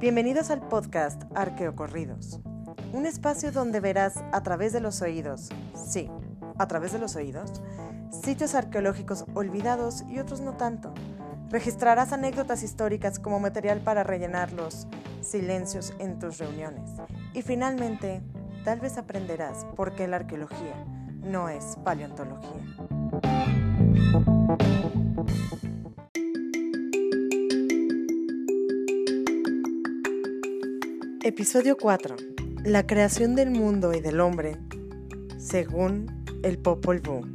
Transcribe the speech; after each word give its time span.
Bienvenidos 0.00 0.50
al 0.50 0.60
podcast 0.60 1.24
Arqueocorridos, 1.34 2.38
un 2.92 3.04
espacio 3.04 3.50
donde 3.50 3.80
verás 3.80 4.22
a 4.30 4.44
través 4.44 4.72
de 4.72 4.78
los 4.78 5.02
oídos, 5.02 5.48
sí, 5.74 6.08
a 6.56 6.68
través 6.68 6.92
de 6.92 7.00
los 7.00 7.16
oídos, 7.16 7.60
sitios 8.10 8.54
arqueológicos 8.54 9.24
olvidados 9.34 10.04
y 10.08 10.20
otros 10.20 10.40
no 10.40 10.52
tanto. 10.56 10.94
Registrarás 11.50 12.12
anécdotas 12.12 12.62
históricas 12.62 13.18
como 13.18 13.40
material 13.40 13.80
para 13.80 14.04
rellenar 14.04 14.52
los 14.52 14.86
silencios 15.20 15.92
en 15.98 16.20
tus 16.20 16.38
reuniones. 16.38 16.90
Y 17.34 17.42
finalmente, 17.42 18.22
tal 18.64 18.78
vez 18.78 18.98
aprenderás 18.98 19.64
por 19.74 19.96
qué 19.96 20.06
la 20.06 20.18
arqueología 20.18 20.76
no 21.24 21.48
es 21.48 21.76
paleontología. 21.82 22.62
Episodio 31.28 31.76
4. 31.76 32.16
La 32.64 32.86
creación 32.86 33.34
del 33.34 33.50
mundo 33.50 33.92
y 33.92 34.00
del 34.00 34.18
hombre 34.18 34.56
según 35.38 36.24
el 36.42 36.56
Popol 36.56 37.00
Vuh. 37.00 37.26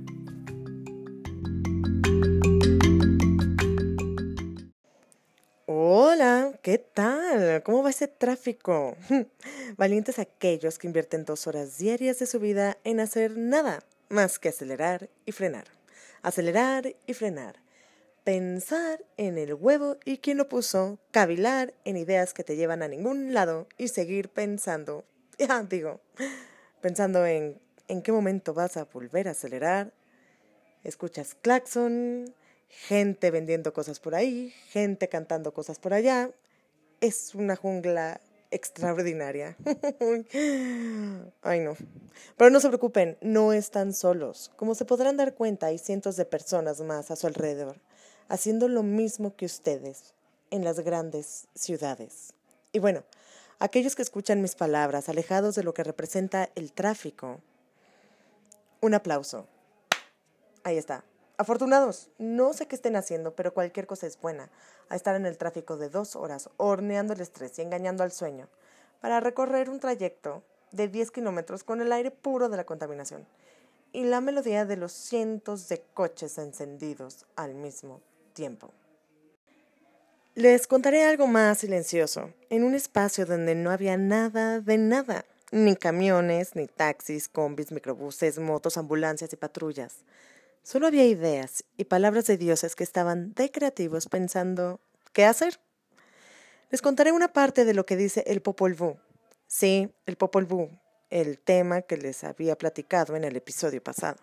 Hola, 5.67 6.59
¿qué 6.63 6.79
tal? 6.79 7.61
¿Cómo 7.61 7.83
va 7.83 7.91
ese 7.91 8.07
tráfico? 8.07 8.97
Valientes 9.77 10.17
aquellos 10.17 10.79
que 10.79 10.87
invierten 10.87 11.23
dos 11.23 11.45
horas 11.45 11.77
diarias 11.77 12.17
de 12.17 12.25
su 12.25 12.39
vida 12.39 12.79
en 12.83 12.99
hacer 12.99 13.37
nada 13.37 13.83
más 14.09 14.39
que 14.39 14.49
acelerar 14.49 15.11
y 15.27 15.33
frenar. 15.33 15.65
Acelerar 16.23 16.95
y 17.05 17.13
frenar 17.13 17.62
pensar 18.23 19.03
en 19.17 19.37
el 19.37 19.53
huevo 19.53 19.97
y 20.05 20.17
quién 20.17 20.37
lo 20.37 20.49
puso, 20.49 20.99
cavilar 21.11 21.73
en 21.85 21.97
ideas 21.97 22.33
que 22.33 22.43
te 22.43 22.55
llevan 22.55 22.81
a 22.83 22.87
ningún 22.87 23.33
lado 23.33 23.67
y 23.77 23.89
seguir 23.89 24.29
pensando, 24.29 25.03
ya 25.37 25.63
digo, 25.69 26.01
pensando 26.81 27.25
en 27.25 27.61
en 27.87 28.01
qué 28.01 28.11
momento 28.11 28.53
vas 28.53 28.77
a 28.77 28.85
volver 28.85 29.27
a 29.27 29.31
acelerar. 29.31 29.93
Escuchas 30.83 31.35
claxon, 31.35 32.33
gente 32.67 33.31
vendiendo 33.31 33.73
cosas 33.73 33.99
por 33.99 34.15
ahí, 34.15 34.53
gente 34.69 35.09
cantando 35.09 35.53
cosas 35.53 35.79
por 35.79 35.93
allá. 35.93 36.31
Es 37.01 37.35
una 37.35 37.55
jungla 37.55 38.19
extraordinaria. 38.51 39.57
Ay, 41.41 41.59
no. 41.59 41.75
Pero 42.37 42.49
no 42.49 42.59
se 42.59 42.67
preocupen, 42.67 43.17
no 43.21 43.53
están 43.53 43.93
solos. 43.93 44.51
Como 44.55 44.75
se 44.75 44.85
podrán 44.85 45.17
dar 45.17 45.33
cuenta, 45.33 45.67
hay 45.67 45.77
cientos 45.77 46.15
de 46.15 46.25
personas 46.25 46.81
más 46.81 47.11
a 47.11 47.15
su 47.15 47.27
alrededor 47.27 47.77
haciendo 48.29 48.67
lo 48.67 48.83
mismo 48.83 49.35
que 49.35 49.45
ustedes 49.45 50.13
en 50.51 50.63
las 50.63 50.79
grandes 50.79 51.47
ciudades. 51.55 52.33
Y 52.71 52.79
bueno, 52.79 53.03
aquellos 53.59 53.95
que 53.95 54.01
escuchan 54.01 54.41
mis 54.41 54.55
palabras, 54.55 55.09
alejados 55.09 55.55
de 55.55 55.63
lo 55.63 55.73
que 55.73 55.83
representa 55.83 56.49
el 56.55 56.71
tráfico, 56.71 57.39
un 58.81 58.93
aplauso. 58.93 59.47
Ahí 60.63 60.77
está. 60.77 61.03
Afortunados, 61.37 62.09
no 62.19 62.53
sé 62.53 62.67
qué 62.67 62.75
estén 62.75 62.95
haciendo, 62.95 63.35
pero 63.35 63.53
cualquier 63.53 63.87
cosa 63.87 64.05
es 64.05 64.19
buena. 64.19 64.49
A 64.89 64.95
estar 64.95 65.15
en 65.15 65.25
el 65.25 65.37
tráfico 65.37 65.77
de 65.77 65.89
dos 65.89 66.15
horas, 66.15 66.49
horneando 66.57 67.13
el 67.13 67.21
estrés 67.21 67.57
y 67.57 67.63
engañando 67.63 68.03
al 68.03 68.11
sueño, 68.11 68.47
para 69.01 69.19
recorrer 69.19 69.69
un 69.69 69.79
trayecto 69.79 70.43
de 70.71 70.87
10 70.87 71.11
kilómetros 71.11 71.63
con 71.63 71.81
el 71.81 71.91
aire 71.91 72.11
puro 72.11 72.49
de 72.49 72.57
la 72.57 72.65
contaminación 72.65 73.25
y 73.91 74.03
la 74.03 74.21
melodía 74.21 74.65
de 74.65 74.77
los 74.77 74.91
cientos 74.91 75.69
de 75.69 75.81
coches 75.93 76.37
encendidos 76.37 77.25
al 77.35 77.53
mismo 77.53 78.01
tiempo. 78.33 78.71
Les 80.35 80.65
contaré 80.65 81.03
algo 81.03 81.27
más 81.27 81.59
silencioso, 81.59 82.33
en 82.49 82.63
un 82.63 82.73
espacio 82.73 83.25
donde 83.25 83.53
no 83.53 83.69
había 83.69 83.97
nada 83.97 84.59
de 84.59 84.77
nada, 84.77 85.25
ni 85.51 85.75
camiones, 85.75 86.55
ni 86.55 86.65
taxis, 86.65 87.29
combis, 87.29 87.71
microbuses, 87.71 88.39
motos, 88.39 88.77
ambulancias 88.77 89.31
y 89.31 89.35
patrullas. 89.35 89.97
Solo 90.63 90.87
había 90.87 91.05
ideas 91.05 91.63
y 91.77 91.83
palabras 91.83 92.25
de 92.25 92.37
dioses 92.37 92.75
que 92.75 92.83
estaban 92.83 93.33
de 93.35 93.51
creativos 93.51 94.07
pensando 94.07 94.79
¿qué 95.11 95.25
hacer? 95.25 95.59
Les 96.71 96.81
contaré 96.81 97.11
una 97.11 97.31
parte 97.31 97.65
de 97.65 97.75
lo 97.75 97.85
que 97.85 97.95
dice 97.95 98.23
el 98.25 98.41
Popol 98.41 98.73
Vuh. 98.73 98.95
Sí, 99.47 99.93
el 100.07 100.15
Popol 100.15 100.45
Vuh, 100.45 100.69
el 101.11 101.37
tema 101.37 101.83
que 101.83 101.97
les 101.97 102.23
había 102.23 102.57
platicado 102.57 103.15
en 103.15 103.23
el 103.23 103.35
episodio 103.35 103.83
pasado. 103.83 104.17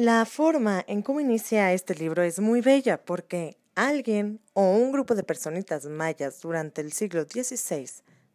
La 0.00 0.24
forma 0.26 0.84
en 0.86 1.02
cómo 1.02 1.18
inicia 1.18 1.72
este 1.72 1.92
libro 1.96 2.22
es 2.22 2.38
muy 2.38 2.60
bella 2.60 3.04
porque 3.04 3.58
alguien 3.74 4.40
o 4.52 4.70
un 4.70 4.92
grupo 4.92 5.16
de 5.16 5.24
personitas 5.24 5.86
mayas 5.86 6.40
durante 6.40 6.82
el 6.82 6.92
siglo 6.92 7.24
XVI 7.24 7.90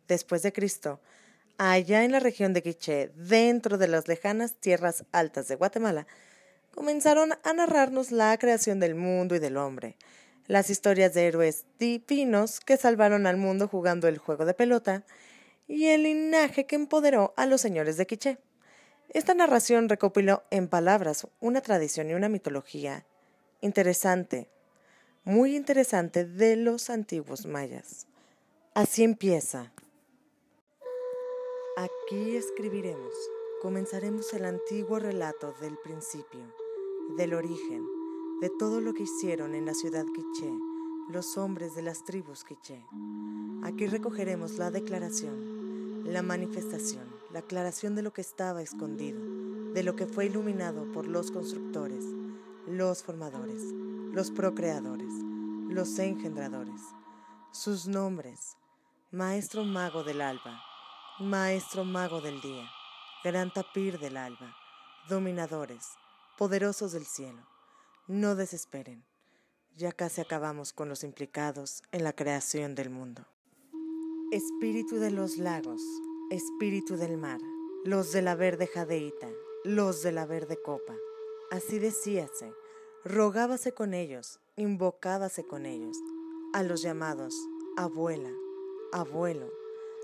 después 0.10 0.44
de 0.44 0.52
Cristo, 0.52 1.00
allá 1.58 2.04
en 2.04 2.12
la 2.12 2.20
región 2.20 2.52
de 2.52 2.64
Quiché, 2.64 3.14
dentro 3.16 3.78
de 3.78 3.88
las 3.88 4.10
lejanas 4.10 4.56
tierras 4.56 5.06
altas 5.14 5.48
de 5.48 5.56
Guatemala, 5.56 6.06
comenzaron 6.76 7.32
a 7.32 7.54
narrarnos 7.54 8.12
la 8.12 8.38
creación 8.38 8.82
del 8.82 8.96
mundo 8.96 9.34
y 9.34 9.40
del 9.40 9.56
hombre, 9.56 9.96
las 10.48 10.70
historias 10.70 11.14
de 11.14 11.28
héroes 11.28 11.64
divinos 11.80 12.60
que 12.60 12.76
salvaron 12.76 13.26
al 13.26 13.38
mundo 13.38 13.70
jugando 13.70 14.10
el 14.10 14.18
juego 14.18 14.44
de 14.44 14.54
pelota 14.54 15.06
y 15.66 15.86
el 15.86 16.04
linaje 16.04 16.66
que 16.66 16.76
empoderó 16.76 17.34
a 17.38 17.46
los 17.46 17.62
señores 17.62 17.96
de 17.96 18.06
Quiché. 18.06 18.38
Esta 19.14 19.34
narración 19.34 19.90
recopiló 19.90 20.44
en 20.50 20.68
palabras 20.68 21.28
una 21.40 21.62
tradición 21.62 22.10
y 22.10 22.14
una 22.14 22.30
mitología 22.30 23.06
interesante, 23.62 24.50
muy 25.24 25.56
interesante 25.56 26.26
de 26.26 26.56
los 26.56 26.90
antiguos 26.90 27.46
mayas. 27.46 28.08
Así 28.74 29.04
empieza. 29.04 29.72
Aquí 31.78 32.36
escribiremos, 32.36 33.14
comenzaremos 33.62 34.34
el 34.34 34.46
antiguo 34.46 35.00
relato 35.00 35.54
del 35.62 35.78
principio, 35.78 36.54
del 37.18 37.34
origen, 37.34 37.86
de 38.42 38.50
todo 38.58 38.82
lo 38.82 38.94
que 38.94 39.04
hicieron 39.04 39.56
en 39.56 39.66
la 39.66 39.74
ciudad 39.74 40.06
quiché 40.14 40.52
los 41.10 41.38
hombres 41.38 41.76
de 41.76 41.82
las 41.82 42.04
tribus 42.04 42.44
quiché. 42.44 42.86
Aquí 43.64 43.88
recogeremos 43.88 44.58
la 44.58 44.72
declaración 44.72 45.54
la 46.06 46.22
manifestación, 46.22 47.06
la 47.34 47.40
aclaración 47.40 47.96
de 47.96 48.04
lo 48.04 48.14
que 48.14 48.22
estaba 48.22 48.62
escondido, 48.62 49.20
de 49.74 49.82
lo 49.82 49.96
que 49.96 50.06
fue 50.06 50.28
iluminado 50.28 50.92
por 50.92 51.08
los 51.08 51.32
constructores, 51.32 52.06
los 52.68 53.02
formadores, 53.02 53.64
los 54.14 54.30
procreadores, 54.30 55.12
los 55.68 55.98
engendradores. 55.98 56.80
Sus 57.52 57.88
nombres, 57.88 58.56
Maestro 59.12 59.64
Mago 59.64 60.04
del 60.04 60.22
Alba, 60.22 60.62
Maestro 61.20 61.84
Mago 61.84 62.22
del 62.22 62.40
Día, 62.40 62.70
Gran 63.24 63.52
Tapir 63.52 63.98
del 63.98 64.18
Alba, 64.18 64.56
Dominadores, 65.10 65.88
Poderosos 66.38 66.92
del 66.92 67.06
Cielo. 67.06 67.42
No 68.08 68.36
desesperen, 68.36 69.04
ya 69.76 69.92
casi 69.92 70.22
acabamos 70.22 70.72
con 70.72 70.88
los 70.88 71.04
implicados 71.04 71.82
en 71.92 72.04
la 72.04 72.14
creación 72.14 72.76
del 72.76 72.92
mundo. 72.92 73.26
Espíritu 74.32 74.98
de 74.98 75.12
los 75.12 75.38
lagos, 75.38 75.82
espíritu 76.34 76.98
del 76.98 77.18
mar, 77.18 77.40
los 77.84 78.12
de 78.12 78.24
la 78.24 78.36
verde 78.36 78.66
jadeíta, 78.66 79.30
los 79.64 80.02
de 80.02 80.12
la 80.12 80.26
verde 80.26 80.60
copa. 80.60 80.96
Así 81.52 81.78
decíase, 81.78 82.52
rogábase 83.06 83.74
con 83.74 83.94
ellos, 83.94 84.40
invocábase 84.56 85.46
con 85.46 85.66
ellos, 85.66 85.96
a 86.54 86.64
los 86.64 86.82
llamados 86.82 87.36
abuela, 87.78 88.32
abuelo, 88.92 89.52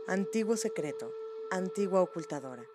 antiguo 0.08 0.56
secreto, 0.56 1.12
antigua 1.50 2.02
ocultadora, 2.02 2.66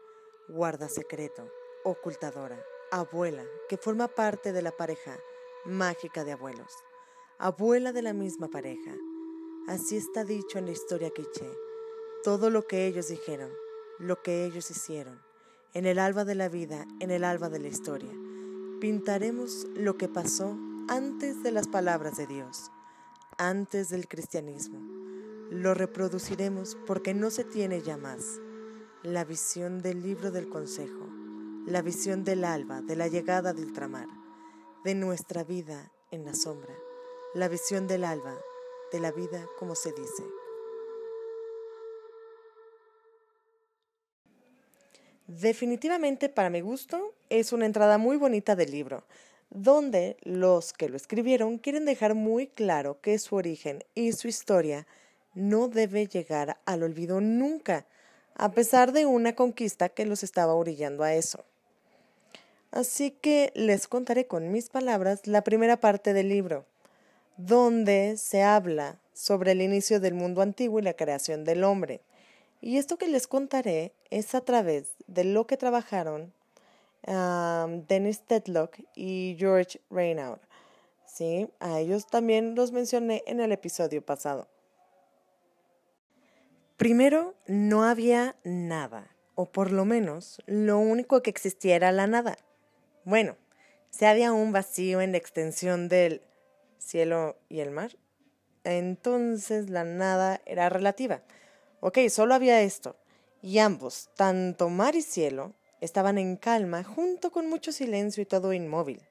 guarda 0.49 0.89
secreto, 0.89 1.49
ocultadora, 1.85 2.61
abuela, 2.91 3.45
que 3.69 3.77
forma 3.77 4.09
parte 4.09 4.53
de 4.53 4.63
la 4.63 4.73
pareja 4.73 5.17
mágica 5.65 6.25
de 6.25 6.33
abuelos, 6.33 6.73
abuela 7.39 7.93
de 7.93 8.03
la 8.03 8.13
misma 8.15 8.49
pareja, 8.49 8.95
Así 9.67 9.97
está 9.97 10.25
dicho 10.25 10.59
en 10.59 10.67
la 10.67 10.73
historia 10.73 11.09
quiché. 11.09 11.51
Todo 12.25 12.49
lo 12.49 12.67
que 12.67 12.87
ellos 12.87 13.09
dijeron, 13.09 13.51
lo 13.99 14.23
que 14.23 14.47
ellos 14.47 14.71
hicieron, 14.71 15.21
en 15.75 15.85
el 15.85 15.99
alba 15.99 16.25
de 16.25 16.35
la 16.35 16.49
vida, 16.49 16.87
en 16.99 17.11
el 17.11 17.23
alba 17.23 17.51
de 17.51 17.59
la 17.59 17.69
historia, 17.69 18.13
pintaremos 18.81 19.67
lo 19.75 19.99
que 19.99 20.09
pasó 20.09 20.57
antes 20.89 21.43
de 21.43 21.53
las 21.53 21.69
palabras 21.69 22.17
de 22.17 22.27
Dios, 22.27 22.71
antes 23.37 23.91
del 23.91 24.09
cristianismo. 24.09 24.79
Lo 25.51 25.75
reproduciremos 25.75 26.79
porque 26.87 27.13
no 27.13 27.29
se 27.29 27.45
tiene 27.45 27.83
ya 27.83 27.99
más 27.99 28.41
la 29.03 29.27
visión 29.27 29.83
del 29.83 30.03
libro 30.03 30.31
del 30.31 30.49
consejo, 30.49 31.07
la 31.67 31.83
visión 31.83 32.25
del 32.25 32.47
alba, 32.47 32.81
de 32.81 32.97
la 32.97 33.09
llegada 33.09 33.53
de 33.53 33.61
ultramar, 33.61 34.09
de 34.83 34.95
nuestra 34.95 35.45
vida 35.45 35.93
en 36.11 36.25
la 36.25 36.33
sombra, 36.33 36.75
la 37.35 37.49
visión 37.49 37.87
del 37.87 38.03
alba 38.03 38.35
de 38.93 39.01
la 39.01 39.13
vida 39.13 39.47
como 39.59 39.75
se 39.75 39.93
dice. 39.93 40.25
Definitivamente 45.27 46.29
para 46.29 46.51
mi 46.51 46.61
gusto 46.61 47.15
es 47.31 47.53
una 47.53 47.65
entrada 47.65 47.97
muy 47.97 48.19
bonita 48.19 48.57
del 48.57 48.71
libro, 48.71 49.05
donde 49.49 50.19
los 50.23 50.75
que 50.75 50.91
lo 50.91 50.97
escribieron 50.97 51.57
quieren 51.57 51.87
dejar 51.87 52.15
muy 52.15 52.47
claro 52.47 53.01
que 53.01 53.19
su 53.19 53.35
origen 53.37 53.85
y 53.95 54.13
su 54.13 54.29
historia 54.29 54.87
no 55.33 55.69
debe 55.69 56.07
llegar 56.07 56.59
al 56.67 56.83
olvido 56.83 57.23
nunca, 57.23 57.87
a 58.35 58.53
pesar 58.53 58.93
de 58.93 59.07
una 59.07 59.35
conquista 59.35 59.89
que 59.89 60.05
los 60.05 60.23
estaba 60.23 60.55
orillando 60.55 61.05
a 61.05 61.15
eso. 61.15 61.45
Así 62.71 63.11
que 63.11 63.51
les 63.55 63.89
contaré 63.89 64.27
con 64.27 64.53
mis 64.53 64.69
palabras 64.69 65.27
la 65.27 65.43
primera 65.43 65.79
parte 65.79 66.13
del 66.13 66.29
libro, 66.29 66.67
donde 67.39 68.17
se 68.19 68.43
habla 68.43 68.99
sobre 69.15 69.53
el 69.53 69.63
inicio 69.63 70.01
del 70.01 70.15
mundo 70.15 70.43
antiguo 70.43 70.81
y 70.81 70.83
la 70.83 70.95
creación 70.95 71.45
del 71.45 71.65
hombre. 71.65 72.03
Y 72.67 72.79
esto 72.79 72.97
que 72.97 73.09
les 73.09 73.27
contaré 73.27 73.93
es 74.09 74.35
a 74.35 74.41
través 74.41 74.95
de 75.07 75.25
lo 75.25 75.47
que 75.47 75.59
trabajaron 75.59 76.33
Dennis 77.87 78.23
Tedlock 78.23 78.79
y 78.95 79.37
George 79.39 79.83
Raynaud. 79.91 80.39
¿sí? 81.05 81.51
A 81.61 81.81
ellos 81.81 82.07
también 82.07 82.55
los 82.55 82.73
mencioné 82.73 83.23
en 83.27 83.41
el 83.41 83.53
episodio 83.53 84.01
pasado. 84.01 84.49
Primero, 86.79 87.35
no 87.47 87.85
había 87.85 88.35
nada, 88.45 89.15
o 89.35 89.45
por 89.45 89.71
lo 89.71 89.85
menos 89.85 90.43
lo 90.47 90.79
único 90.79 91.23
que 91.23 91.29
existía 91.29 91.77
era 91.77 91.93
la 91.93 92.07
nada. 92.07 92.39
Bueno, 93.05 93.37
si 93.91 94.07
había 94.07 94.33
un 94.33 94.53
vacío 94.53 95.03
en 95.03 95.13
la 95.13 95.19
extensión 95.19 95.91
del 95.91 96.23
cielo 96.79 97.37
y 97.51 97.61
el 97.61 97.73
mar, 97.73 97.91
entonces 98.65 99.69
la 99.69 99.85
nada 99.85 100.41
era 100.47 100.71
relativa. 100.71 101.21
Ok, 101.87 101.99
solo 102.09 102.33
había 102.33 102.63
esto, 102.63 102.97
y 103.43 103.59
ambos, 103.59 104.09
tanto 104.17 104.71
mar 104.71 104.95
y 104.95 105.03
cielo, 105.03 105.53
estaban 105.83 106.17
en 106.17 106.37
calma, 106.37 106.83
junto 106.83 107.31
con 107.31 107.47
mucho 107.47 107.73
silencio 107.73 108.23
y 108.23 108.25
todo 108.25 108.55
inmóvil. 108.55 109.03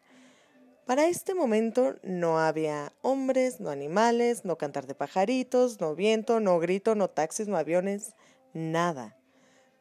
Para 0.87 1.05
este 1.05 1.35
momento 1.35 1.97
no 2.01 2.39
había 2.39 2.91
hombres, 3.03 3.59
no 3.59 3.69
animales, 3.69 4.43
no 4.43 4.57
cantar 4.57 4.87
de 4.87 4.95
pajaritos, 4.95 5.79
no 5.81 5.93
viento, 5.93 6.39
no 6.39 6.57
grito, 6.57 6.95
no 6.95 7.11
taxis, 7.11 7.47
no 7.47 7.57
aviones, 7.57 8.15
nada. 8.53 9.15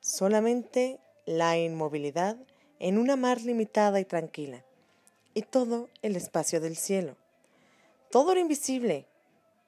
Solamente 0.00 1.00
la 1.24 1.56
inmovilidad 1.56 2.36
en 2.78 2.98
una 2.98 3.16
mar 3.16 3.40
limitada 3.40 4.00
y 4.00 4.04
tranquila, 4.04 4.66
y 5.32 5.40
todo 5.40 5.88
el 6.02 6.14
espacio 6.14 6.60
del 6.60 6.76
cielo. 6.76 7.16
Todo 8.10 8.32
era 8.32 8.42
invisible. 8.42 9.06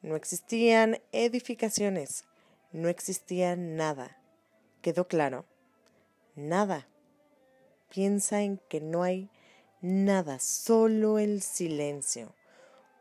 No 0.03 0.15
existían 0.15 1.01
edificaciones, 1.13 2.27
no 2.75 2.89
existía 2.89 3.55
nada. 3.55 4.19
¿Quedó 4.83 5.07
claro? 5.07 5.47
Nada. 6.35 6.89
Piensa 7.89 8.43
en 8.43 8.59
que 8.69 8.81
no 8.81 9.05
hay 9.05 9.31
nada, 9.81 10.41
solo 10.41 11.21
el 11.21 11.41
silencio. 11.41 12.35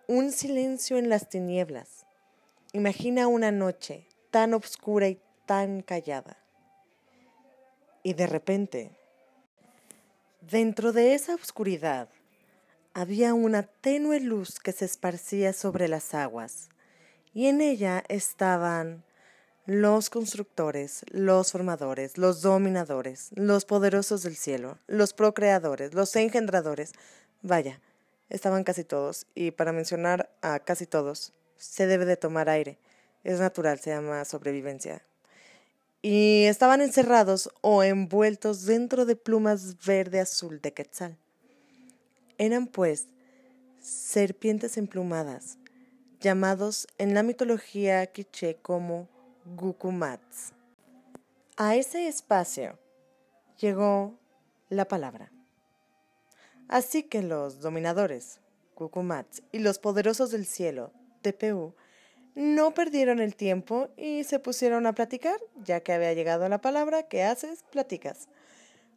Un 0.08 0.32
silencio 0.32 1.00
en 1.00 1.10
las 1.10 1.28
tinieblas. 1.28 2.06
Imagina 2.72 3.28
una 3.28 3.52
noche 3.52 4.06
tan 4.30 4.54
oscura 4.54 5.08
y 5.08 5.20
tan 5.48 5.82
callada. 5.82 6.38
Y 8.04 8.14
de 8.14 8.28
repente, 8.28 8.92
dentro 10.42 10.94
de 10.94 11.16
esa 11.16 11.34
oscuridad, 11.34 12.10
había 12.94 13.34
una 13.34 13.64
tenue 13.64 14.20
luz 14.20 14.60
que 14.60 14.72
se 14.72 14.86
esparcía 14.86 15.52
sobre 15.52 15.88
las 15.88 16.14
aguas, 16.14 16.70
y 17.34 17.48
en 17.48 17.60
ella 17.62 18.04
estaban 18.08 19.04
los 19.66 20.10
constructores, 20.10 21.06
los 21.10 21.54
formadores, 21.54 22.18
los 22.18 22.42
dominadores, 22.42 23.30
los 23.36 23.64
poderosos 23.64 24.24
del 24.24 24.36
cielo, 24.36 24.78
los 24.88 25.14
procreadores, 25.14 25.94
los 25.94 26.14
engendradores. 26.18 26.92
Vaya, 27.42 27.80
estaban 28.30 28.66
casi 28.66 28.84
todos, 28.84 29.26
y 29.36 29.52
para 29.52 29.72
mencionar 29.72 30.30
a 30.42 30.60
casi 30.60 30.86
todos, 30.86 31.32
se 31.56 31.88
debe 31.88 32.06
de 32.06 32.18
tomar 32.18 32.50
aire. 32.50 32.78
Es 33.24 33.40
natural, 33.40 33.80
se 33.80 33.92
llama 33.92 34.26
sobrevivencia. 34.26 35.02
Y 36.02 36.44
estaban 36.44 36.82
encerrados 36.82 37.50
o 37.62 37.84
envueltos 37.84 38.66
dentro 38.66 39.06
de 39.06 39.16
plumas 39.16 39.78
verde 39.86 40.20
azul 40.20 40.60
de 40.60 40.74
quetzal. 40.74 41.18
Eran, 42.38 42.68
pues, 42.68 43.08
serpientes 43.80 44.76
emplumadas, 44.76 45.58
llamados 46.20 46.86
en 46.98 47.14
la 47.14 47.24
mitología 47.24 48.06
quiché 48.08 48.56
como 48.62 49.13
Gukumats. 49.46 50.54
A 51.58 51.76
ese 51.76 52.08
espacio 52.08 52.80
llegó 53.60 54.18
la 54.70 54.86
palabra. 54.86 55.32
Así 56.70 57.04
que 57.04 57.22
los 57.22 57.60
dominadores, 57.60 58.40
Gukumats, 58.78 59.44
y 59.52 59.60
los 59.60 59.80
poderosos 59.80 60.32
del 60.32 60.46
cielo, 60.46 60.92
TPU, 61.22 61.74
no 62.36 62.74
perdieron 62.74 63.20
el 63.20 63.36
tiempo 63.36 63.90
y 63.98 64.24
se 64.24 64.40
pusieron 64.40 64.86
a 64.86 64.96
platicar, 64.96 65.40
ya 65.62 65.82
que 65.82 65.92
había 65.92 66.14
llegado 66.14 66.48
la 66.48 66.62
palabra 66.62 67.04
que 67.04 67.24
haces, 67.24 67.64
platicas. 67.70 68.30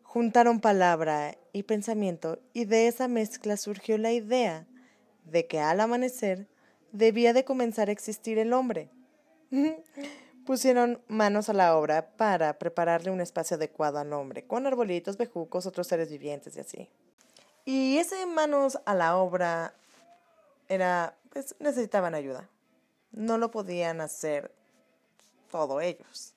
Juntaron 0.04 0.60
palabra 0.60 1.36
y 1.52 1.64
pensamiento 1.64 2.38
y 2.52 2.66
de 2.66 2.86
esa 2.86 3.08
mezcla 3.08 3.56
surgió 3.56 3.98
la 3.98 4.12
idea 4.12 4.64
de 5.24 5.46
que 5.48 5.58
al 5.58 5.80
amanecer 5.80 6.46
debía 6.92 7.32
de 7.32 7.44
comenzar 7.44 7.88
a 7.88 7.92
existir 7.92 8.38
el 8.38 8.52
hombre. 8.52 8.90
pusieron 10.46 11.02
manos 11.08 11.50
a 11.50 11.52
la 11.52 11.76
obra 11.76 12.08
para 12.16 12.58
prepararle 12.58 13.10
un 13.10 13.20
espacio 13.20 13.56
adecuado 13.56 13.98
al 13.98 14.12
hombre, 14.14 14.46
con 14.46 14.66
arbolitos, 14.66 15.18
bejucos, 15.18 15.66
otros 15.66 15.86
seres 15.86 16.10
vivientes 16.10 16.56
y 16.56 16.60
así. 16.60 16.88
Y 17.66 17.98
ese 17.98 18.24
manos 18.24 18.78
a 18.86 18.94
la 18.94 19.18
obra 19.18 19.74
era, 20.68 21.14
pues 21.30 21.54
necesitaban 21.58 22.14
ayuda. 22.14 22.48
No 23.12 23.36
lo 23.36 23.50
podían 23.50 24.00
hacer 24.00 24.52
todos 25.50 25.82
ellos. 25.82 26.32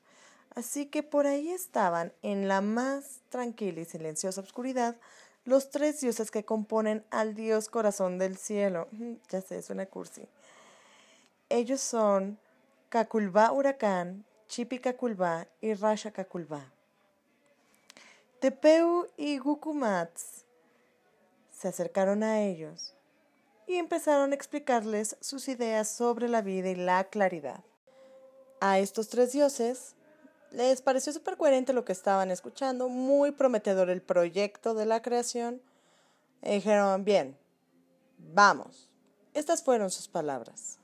Así 0.56 0.88
que 0.88 1.04
por 1.04 1.28
ahí 1.28 1.52
estaban, 1.52 2.12
en 2.22 2.48
la 2.48 2.62
más 2.62 3.22
tranquila 3.30 3.80
y 3.82 3.86
silenciosa 3.86 4.42
oscuridad, 4.42 4.98
los 5.46 5.70
tres 5.70 6.02
dioses 6.02 6.32
que 6.32 6.44
componen 6.44 7.06
al 7.12 7.36
dios 7.36 7.70
corazón 7.70 8.18
del 8.18 8.38
cielo. 8.38 8.88
Ya 9.30 9.42
sé, 9.42 9.62
suena 9.62 9.86
cursi. 9.86 10.28
Ellos 11.50 11.82
son 11.82 12.40
Caculba 12.90 13.52
Huracán, 13.52 14.26
Chipi 14.48 14.80
Caculba 14.80 15.46
y 15.62 15.76
Rasha 15.76 16.10
Caculba. 16.10 16.74
Tepeu 18.40 19.08
y 19.16 19.38
Gukumats 19.38 20.46
se 21.52 21.68
acercaron 21.68 22.24
a 22.24 22.42
ellos 22.42 22.96
y 23.68 23.76
empezaron 23.76 24.32
a 24.32 24.36
explicarles 24.36 25.18
sus 25.20 25.50
ideas 25.50 25.88
sobre 25.88 26.28
la 26.30 26.42
vida 26.42 26.72
y 26.72 26.76
la 26.76 27.04
claridad. 27.04 27.64
A 28.60 28.80
estos 28.80 29.08
tres 29.10 29.34
dioses 29.34 29.94
les 30.50 30.82
pareció 30.82 31.14
súper 31.14 31.38
coherente 31.38 31.74
lo 31.74 31.86
que 31.86 31.92
estaban 31.92 32.32
escuchando, 32.32 32.90
muy 32.90 33.32
prometedor 33.32 33.92
el 33.92 34.02
proyecto 34.02 34.74
de 34.74 34.88
la 34.88 35.04
creación. 35.04 35.62
Y 36.42 36.56
dijeron, 36.56 37.06
bien, 37.06 37.38
vamos. 38.18 38.90
Estas 39.36 39.62
fueron 39.62 39.92
sus 39.92 40.08
palabras. 40.08 40.80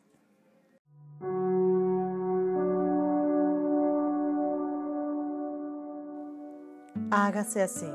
Hágase 7.12 7.62
así, 7.62 7.92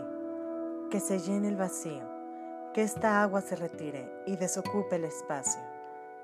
que 0.89 1.01
se 1.01 1.19
llene 1.19 1.49
el 1.49 1.57
vacío, 1.57 2.09
que 2.73 2.83
esta 2.83 3.25
agua 3.25 3.41
se 3.41 3.57
retire 3.57 4.09
y 4.25 4.37
desocupe 4.37 4.97
el 4.97 5.05
espacio, 5.05 5.61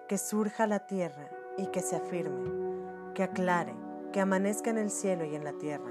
que 0.06 0.18
surja 0.18 0.68
la 0.68 0.86
tierra 0.86 1.28
y 1.58 1.66
que 1.66 1.80
se 1.80 1.96
afirme, 1.96 2.48
que 3.12 3.24
aclare, 3.24 3.74
que 4.12 4.20
amanezca 4.20 4.70
en 4.70 4.78
el 4.78 4.90
cielo 4.90 5.24
y 5.24 5.34
en 5.34 5.42
la 5.42 5.54
tierra. 5.54 5.90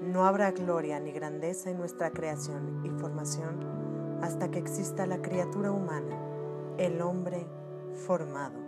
No 0.00 0.24
habrá 0.24 0.52
gloria 0.52 1.00
ni 1.00 1.10
grandeza 1.10 1.70
en 1.70 1.78
nuestra 1.78 2.10
creación 2.10 2.86
y 2.86 2.90
formación 2.90 4.20
hasta 4.22 4.48
que 4.48 4.60
exista 4.60 5.06
la 5.06 5.20
criatura 5.20 5.72
humana, 5.72 6.16
el 6.78 7.02
hombre 7.02 7.48
formado. 8.06 8.61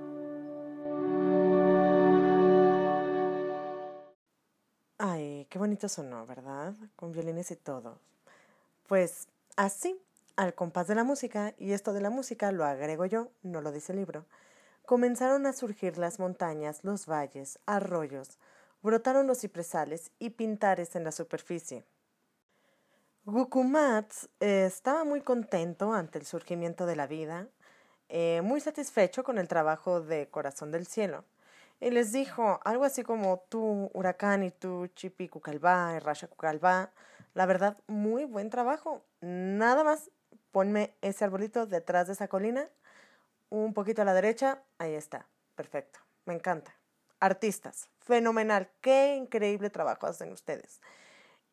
Bonito 5.65 5.89
sonó, 5.89 6.27
¿verdad? 6.27 6.75
Con 6.95 7.13
violines 7.13 7.51
y 7.51 7.57
todo. 7.57 7.99
Pues 8.87 9.29
así, 9.57 9.99
al 10.37 10.55
compás 10.55 10.89
de 10.89 10.95
la 10.95 11.05
música, 11.05 11.55
y 11.57 11.73
esto 11.73 11.95
de 11.95 12.03
la 12.03 12.11
música 12.11 12.53
lo 12.53 12.67
agrego 12.67 13.07
yo, 13.07 13.31
no 13.43 13.63
lo 13.63 13.73
dice 13.73 13.93
el 13.93 13.99
libro, 14.01 14.27
comenzaron 14.85 15.47
a 15.47 15.55
surgir 15.55 15.97
las 15.97 16.19
montañas, 16.19 16.85
los 16.85 17.07
valles, 17.07 17.59
arroyos, 17.65 18.39
brotaron 18.83 19.27
los 19.27 19.39
cipresales 19.39 20.11
y 20.19 20.31
pintares 20.31 20.97
en 20.97 21.05
la 21.05 21.13
superficie. 21.13 21.83
Gukumats 23.25 24.29
eh, 24.41 24.67
estaba 24.67 25.05
muy 25.05 25.23
contento 25.23 25.95
ante 25.95 26.19
el 26.19 26.27
surgimiento 26.27 26.85
de 26.85 26.97
la 26.97 27.07
vida, 27.07 27.49
eh, 28.11 28.43
muy 28.45 28.61
satisfecho 28.61 29.25
con 29.25 29.39
el 29.39 29.49
trabajo 29.49 30.03
de 30.03 30.29
Corazón 30.29 30.71
del 30.71 30.87
Cielo 30.87 31.25
y 31.85 31.91
les 31.91 32.13
dijo 32.13 32.61
algo 32.65 32.85
así 32.85 33.03
como 33.03 33.45
tú, 33.51 33.91
Huracán, 33.93 34.43
y 34.43 34.51
tú, 34.51 34.87
Chipi 34.95 35.29
Cucalbá, 35.29 35.93
y 35.95 35.99
Rasha 35.99 36.29
Cucalbá. 36.29 36.91
La 37.35 37.45
verdad, 37.45 37.77
muy 37.87 38.25
buen 38.25 38.49
trabajo. 38.49 39.05
Nada 39.21 39.85
más, 39.85 40.11
ponme 40.51 40.95
ese 41.03 41.27
arbolito 41.27 41.67
detrás 41.67 42.07
de 42.07 42.15
esa 42.15 42.27
colina, 42.27 42.71
un 43.51 43.75
poquito 43.75 44.01
a 44.01 44.07
la 44.07 44.15
derecha, 44.15 44.63
ahí 44.79 44.95
está. 44.95 45.29
Perfecto, 45.57 46.01
me 46.25 46.33
encanta. 46.33 46.75
artistas, 47.21 47.91
fenomenal, 48.01 48.71
qué 48.81 49.17
increíble 49.17 49.69
trabajo 49.69 50.07
hacen 50.07 50.33
ustedes. 50.33 50.81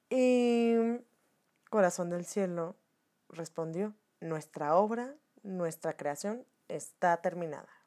Y 0.09 0.77
Corazón 1.69 2.09
del 2.09 2.23
Cielo 2.23 2.77
respondió, 3.27 3.93
nuestra 4.21 4.77
obra, 4.77 5.13
nuestra 5.43 5.97
creación 5.97 6.45
está 6.69 7.17
terminada. 7.17 7.80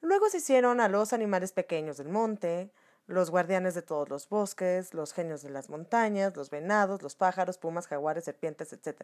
Luego 0.00 0.28
se 0.28 0.38
hicieron 0.38 0.80
a 0.80 0.88
los 0.88 1.12
animales 1.12 1.52
pequeños 1.52 1.98
del 1.98 2.08
monte, 2.08 2.72
los 3.06 3.30
guardianes 3.30 3.74
de 3.74 3.82
todos 3.82 4.08
los 4.08 4.28
bosques, 4.28 4.94
los 4.94 5.12
genios 5.12 5.42
de 5.42 5.50
las 5.50 5.68
montañas, 5.68 6.36
los 6.36 6.48
venados, 6.48 7.02
los 7.02 7.16
pájaros, 7.16 7.58
pumas, 7.58 7.86
jaguares, 7.86 8.24
serpientes, 8.24 8.72
etc. 8.72 9.02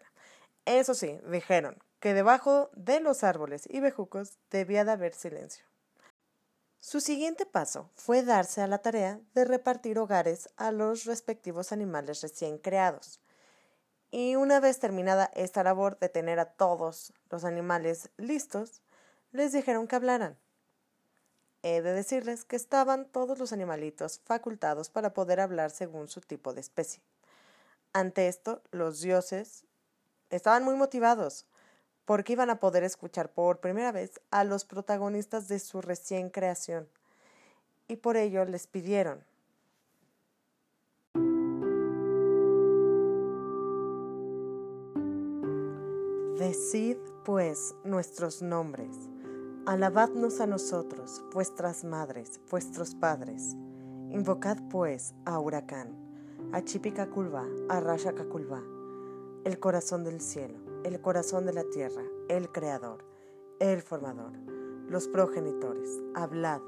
Eso 0.64 0.94
sí, 0.94 1.18
dijeron 1.30 1.78
que 2.00 2.14
debajo 2.14 2.70
de 2.74 3.00
los 3.00 3.24
árboles 3.24 3.68
y 3.68 3.80
bejucos 3.80 4.38
debía 4.50 4.84
de 4.84 4.92
haber 4.92 5.12
silencio. 5.12 5.64
Su 6.78 7.00
siguiente 7.00 7.46
paso 7.46 7.90
fue 7.94 8.22
darse 8.22 8.62
a 8.62 8.68
la 8.68 8.78
tarea 8.78 9.20
de 9.34 9.44
repartir 9.44 9.98
hogares 9.98 10.48
a 10.56 10.70
los 10.70 11.04
respectivos 11.04 11.72
animales 11.72 12.20
recién 12.20 12.58
creados. 12.58 13.20
Y 14.12 14.36
una 14.36 14.60
vez 14.60 14.78
terminada 14.78 15.30
esta 15.34 15.64
labor 15.64 15.98
de 15.98 16.08
tener 16.08 16.38
a 16.38 16.52
todos 16.52 17.12
los 17.28 17.44
animales 17.44 18.10
listos, 18.18 18.82
les 19.32 19.52
dijeron 19.52 19.88
que 19.88 19.96
hablaran. 19.96 20.38
He 21.68 21.82
de 21.82 21.94
decirles 21.94 22.44
que 22.44 22.54
estaban 22.54 23.06
todos 23.06 23.40
los 23.40 23.52
animalitos 23.52 24.20
facultados 24.24 24.88
para 24.88 25.12
poder 25.12 25.40
hablar 25.40 25.72
según 25.72 26.06
su 26.06 26.20
tipo 26.20 26.54
de 26.54 26.60
especie. 26.60 27.02
Ante 27.92 28.28
esto, 28.28 28.62
los 28.70 29.00
dioses 29.00 29.64
estaban 30.30 30.62
muy 30.62 30.76
motivados, 30.76 31.44
porque 32.04 32.34
iban 32.34 32.50
a 32.50 32.60
poder 32.60 32.84
escuchar 32.84 33.32
por 33.32 33.58
primera 33.58 33.90
vez 33.90 34.20
a 34.30 34.44
los 34.44 34.64
protagonistas 34.64 35.48
de 35.48 35.58
su 35.58 35.80
recién 35.80 36.30
creación, 36.30 36.88
y 37.88 37.96
por 37.96 38.16
ello 38.16 38.44
les 38.44 38.68
pidieron 38.68 39.24
Decid, 46.38 46.98
pues, 47.24 47.74
nuestros 47.82 48.40
nombres. 48.40 49.15
Alabadnos 49.66 50.40
a 50.40 50.46
nosotros, 50.46 51.24
vuestras 51.34 51.82
madres, 51.82 52.40
vuestros 52.48 52.94
padres. 52.94 53.56
Invocad, 54.10 54.58
pues, 54.70 55.12
a 55.24 55.40
Huracán, 55.40 55.88
a 56.52 56.62
Chipicaculba, 56.62 57.44
a 57.68 57.80
Rashacaculba, 57.80 58.62
el 59.44 59.58
corazón 59.58 60.04
del 60.04 60.20
cielo, 60.20 60.60
el 60.84 61.00
corazón 61.00 61.46
de 61.46 61.52
la 61.52 61.64
tierra, 61.64 62.04
el 62.28 62.52
creador, 62.52 63.04
el 63.58 63.82
formador, 63.82 64.34
los 64.88 65.08
progenitores. 65.08 66.00
Hablad, 66.14 66.60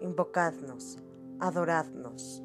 invocadnos, 0.00 1.00
adoradnos. 1.38 2.42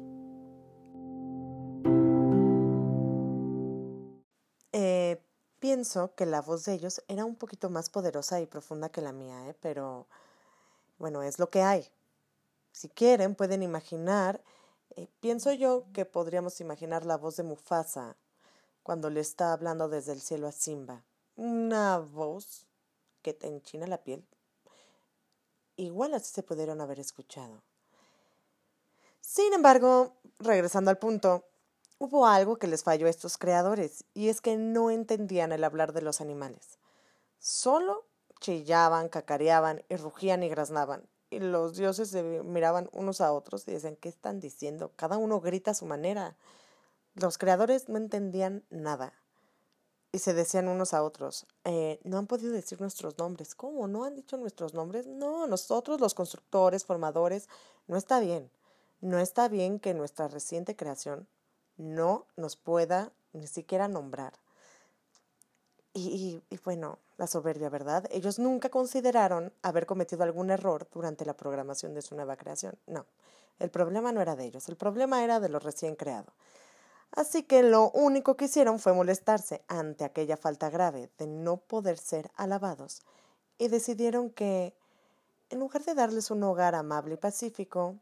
Pienso 5.68 6.14
que 6.14 6.24
la 6.24 6.40
voz 6.40 6.64
de 6.64 6.72
ellos 6.72 7.04
era 7.08 7.26
un 7.26 7.36
poquito 7.36 7.68
más 7.68 7.90
poderosa 7.90 8.40
y 8.40 8.46
profunda 8.46 8.88
que 8.88 9.02
la 9.02 9.12
mía, 9.12 9.50
¿eh? 9.50 9.54
pero 9.60 10.06
bueno, 10.98 11.22
es 11.22 11.38
lo 11.38 11.50
que 11.50 11.60
hay. 11.60 11.86
Si 12.72 12.88
quieren, 12.88 13.34
pueden 13.34 13.62
imaginar, 13.62 14.42
eh, 14.96 15.08
pienso 15.20 15.52
yo 15.52 15.84
que 15.92 16.06
podríamos 16.06 16.62
imaginar 16.62 17.04
la 17.04 17.18
voz 17.18 17.36
de 17.36 17.42
Mufasa 17.42 18.16
cuando 18.82 19.10
le 19.10 19.20
está 19.20 19.52
hablando 19.52 19.90
desde 19.90 20.12
el 20.12 20.22
cielo 20.22 20.46
a 20.46 20.52
Simba. 20.52 21.04
Una 21.36 21.98
voz 21.98 22.64
que 23.20 23.34
te 23.34 23.46
enchina 23.46 23.86
la 23.86 23.98
piel. 23.98 24.26
Igual 25.76 26.14
así 26.14 26.32
se 26.32 26.42
pudieron 26.42 26.80
haber 26.80 26.98
escuchado. 26.98 27.62
Sin 29.20 29.52
embargo, 29.52 30.14
regresando 30.38 30.90
al 30.90 30.96
punto, 30.96 31.44
Hubo 32.00 32.26
algo 32.26 32.58
que 32.58 32.68
les 32.68 32.84
falló 32.84 33.08
a 33.08 33.10
estos 33.10 33.38
creadores, 33.38 34.04
y 34.14 34.28
es 34.28 34.40
que 34.40 34.56
no 34.56 34.90
entendían 34.90 35.50
el 35.50 35.64
hablar 35.64 35.92
de 35.92 36.00
los 36.00 36.20
animales. 36.20 36.78
Solo 37.40 38.06
chillaban, 38.40 39.08
cacareaban 39.08 39.82
y 39.88 39.96
rugían 39.96 40.44
y 40.44 40.48
graznaban. 40.48 41.08
Y 41.28 41.40
los 41.40 41.76
dioses 41.76 42.10
se 42.10 42.22
miraban 42.22 42.88
unos 42.92 43.20
a 43.20 43.32
otros 43.32 43.66
y 43.66 43.72
decían, 43.72 43.96
¿qué 43.96 44.08
están 44.08 44.38
diciendo? 44.38 44.92
Cada 44.94 45.18
uno 45.18 45.40
grita 45.40 45.72
a 45.72 45.74
su 45.74 45.86
manera. 45.86 46.36
Los 47.14 47.36
creadores 47.36 47.88
no 47.88 47.96
entendían 47.96 48.64
nada. 48.70 49.12
Y 50.12 50.20
se 50.20 50.34
decían 50.34 50.68
unos 50.68 50.94
a 50.94 51.02
otros, 51.02 51.46
eh, 51.64 52.00
no 52.04 52.16
han 52.16 52.28
podido 52.28 52.52
decir 52.52 52.80
nuestros 52.80 53.18
nombres. 53.18 53.56
¿Cómo? 53.56 53.88
¿No 53.88 54.04
han 54.04 54.14
dicho 54.14 54.36
nuestros 54.36 54.72
nombres? 54.72 55.08
No, 55.08 55.48
nosotros 55.48 56.00
los 56.00 56.14
constructores, 56.14 56.84
formadores, 56.84 57.48
no 57.88 57.96
está 57.96 58.20
bien. 58.20 58.52
No 59.00 59.18
está 59.18 59.48
bien 59.48 59.80
que 59.80 59.94
nuestra 59.94 60.28
reciente 60.28 60.76
creación 60.76 61.28
no 61.78 62.26
nos 62.36 62.56
pueda 62.56 63.12
ni 63.32 63.46
siquiera 63.46 63.88
nombrar. 63.88 64.34
Y, 65.94 66.40
bueno, 66.64 66.98
la 67.16 67.26
soberbia, 67.26 67.70
¿verdad? 67.70 68.04
Ellos 68.10 68.38
nunca 68.38 68.68
consideraron 68.68 69.52
haber 69.62 69.86
cometido 69.86 70.22
algún 70.22 70.50
error 70.50 70.86
durante 70.92 71.24
la 71.24 71.34
programación 71.34 71.94
de 71.94 72.02
su 72.02 72.14
nueva 72.14 72.36
creación. 72.36 72.78
No, 72.86 73.06
el 73.58 73.70
problema 73.70 74.12
no 74.12 74.20
era 74.20 74.36
de 74.36 74.44
ellos, 74.44 74.68
el 74.68 74.76
problema 74.76 75.24
era 75.24 75.40
de 75.40 75.48
lo 75.48 75.58
recién 75.58 75.96
creado. 75.96 76.32
Así 77.12 77.42
que 77.42 77.62
lo 77.62 77.90
único 77.90 78.36
que 78.36 78.44
hicieron 78.44 78.78
fue 78.78 78.92
molestarse 78.92 79.62
ante 79.66 80.04
aquella 80.04 80.36
falta 80.36 80.70
grave 80.70 81.10
de 81.18 81.26
no 81.26 81.56
poder 81.56 81.98
ser 81.98 82.30
alabados 82.36 83.02
y 83.56 83.68
decidieron 83.68 84.30
que, 84.30 84.74
en 85.50 85.58
lugar 85.58 85.84
de 85.84 85.94
darles 85.94 86.30
un 86.30 86.42
hogar 86.44 86.74
amable 86.74 87.14
y 87.14 87.16
pacífico, 87.16 87.96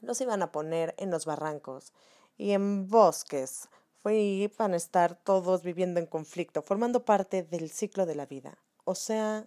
los 0.00 0.20
iban 0.20 0.42
a 0.42 0.52
poner 0.52 0.94
en 0.96 1.10
los 1.10 1.26
barrancos 1.26 1.92
y 2.38 2.52
en 2.52 2.88
bosques. 2.88 3.68
Fue 4.02 4.50
van 4.56 4.72
a 4.72 4.76
estar 4.76 5.16
todos 5.16 5.62
viviendo 5.62 6.00
en 6.00 6.06
conflicto, 6.06 6.62
formando 6.62 7.04
parte 7.04 7.42
del 7.42 7.68
ciclo 7.68 8.06
de 8.06 8.14
la 8.14 8.24
vida. 8.24 8.56
O 8.84 8.94
sea, 8.94 9.46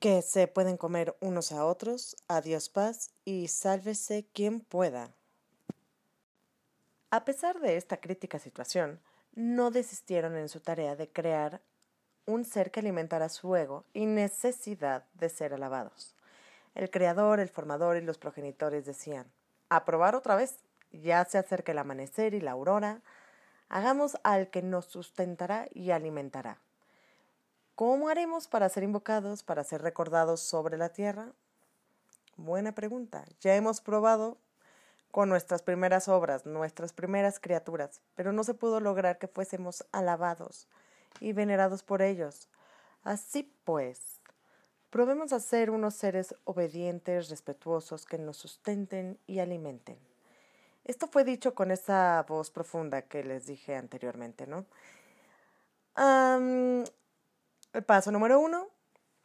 que 0.00 0.20
se 0.20 0.48
pueden 0.48 0.76
comer 0.76 1.16
unos 1.20 1.52
a 1.52 1.64
otros, 1.64 2.16
adiós 2.28 2.68
paz 2.68 3.10
y 3.24 3.48
sálvese 3.48 4.26
quien 4.34 4.60
pueda. 4.60 5.14
A 7.10 7.24
pesar 7.24 7.60
de 7.60 7.76
esta 7.76 7.98
crítica 7.98 8.38
situación, 8.38 9.00
no 9.34 9.70
desistieron 9.70 10.36
en 10.36 10.48
su 10.48 10.60
tarea 10.60 10.96
de 10.96 11.08
crear 11.08 11.62
un 12.26 12.44
ser 12.44 12.70
que 12.70 12.80
alimentara 12.80 13.28
su 13.28 13.54
ego 13.56 13.84
y 13.92 14.06
necesidad 14.06 15.04
de 15.14 15.28
ser 15.28 15.54
alabados. 15.54 16.14
El 16.74 16.90
creador, 16.90 17.40
el 17.40 17.48
formador 17.48 17.96
y 17.96 18.00
los 18.00 18.18
progenitores 18.18 18.84
decían, 18.84 19.30
a 19.68 19.84
probar 19.84 20.14
otra 20.14 20.34
vez, 20.34 20.58
ya 21.00 21.24
se 21.24 21.38
acerca 21.38 21.72
el 21.72 21.78
amanecer 21.78 22.34
y 22.34 22.40
la 22.40 22.52
aurora, 22.52 23.00
hagamos 23.68 24.16
al 24.22 24.48
que 24.50 24.62
nos 24.62 24.86
sustentará 24.86 25.66
y 25.72 25.90
alimentará. 25.90 26.58
¿Cómo 27.74 28.08
haremos 28.08 28.46
para 28.46 28.68
ser 28.68 28.84
invocados, 28.84 29.42
para 29.42 29.64
ser 29.64 29.82
recordados 29.82 30.40
sobre 30.40 30.78
la 30.78 30.90
tierra? 30.90 31.32
Buena 32.36 32.72
pregunta. 32.72 33.24
Ya 33.40 33.56
hemos 33.56 33.80
probado 33.80 34.38
con 35.10 35.28
nuestras 35.28 35.62
primeras 35.62 36.08
obras, 36.08 36.46
nuestras 36.46 36.92
primeras 36.92 37.38
criaturas, 37.38 38.00
pero 38.14 38.32
no 38.32 38.44
se 38.44 38.54
pudo 38.54 38.80
lograr 38.80 39.18
que 39.18 39.28
fuésemos 39.28 39.84
alabados 39.92 40.68
y 41.20 41.32
venerados 41.32 41.82
por 41.82 42.02
ellos. 42.02 42.48
Así 43.04 43.52
pues, 43.64 44.20
probemos 44.90 45.32
a 45.32 45.40
ser 45.40 45.70
unos 45.70 45.94
seres 45.94 46.34
obedientes, 46.44 47.28
respetuosos, 47.28 48.06
que 48.06 48.18
nos 48.18 48.36
sustenten 48.36 49.18
y 49.26 49.40
alimenten. 49.40 50.13
Esto 50.84 51.06
fue 51.06 51.24
dicho 51.24 51.54
con 51.54 51.70
esa 51.70 52.24
voz 52.28 52.50
profunda 52.50 53.02
que 53.02 53.24
les 53.24 53.46
dije 53.46 53.76
anteriormente, 53.76 54.46
¿no? 54.46 54.66
el 55.96 57.84
paso 57.86 58.10
número 58.10 58.40
uno, 58.40 58.68